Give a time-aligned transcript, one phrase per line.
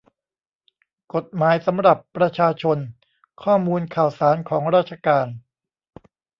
[1.13, 2.77] กฎหมายสำหรับประชาชน:
[3.43, 5.27] ข้อมูลข่าวสารของราชการ